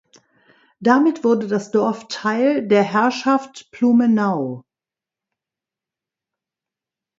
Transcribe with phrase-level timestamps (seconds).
[0.79, 4.65] Damit wurde das Dorf Teil der Herrschaft Plumenau.